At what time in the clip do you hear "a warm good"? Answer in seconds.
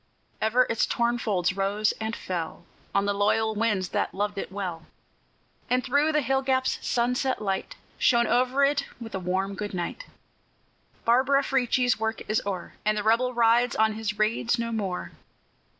9.13-9.75